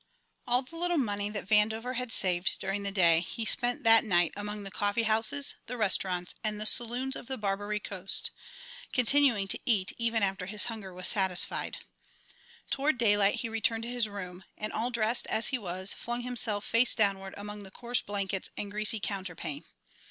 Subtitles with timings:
[0.47, 4.33] All the little money that Vandover had saved during the day he spent that night
[4.35, 8.31] among the coffee houses, the restaurants, and the saloons of the Barbary Coast,
[8.93, 11.77] continuing to eat even after his hunger was satisfied.
[12.71, 16.65] Toward daylight he returned to his room, and all dressed as he was flung himself
[16.65, 19.65] face downward among the coarse blankets and greasy counterpane.